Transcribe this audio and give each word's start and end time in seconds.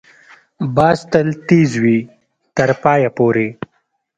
باز 0.75 0.99
تل 1.11 1.27
تېز 1.47 1.71
وي، 1.83 1.97
تر 2.55 2.69
پایه 2.83 3.09
پورې 3.17 3.47